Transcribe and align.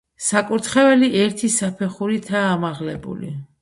საკურთხეველი 0.27 1.11
ერთი 1.25 1.53
საფეხურითაა 1.59 2.53
ამაღლებული. 2.59 3.37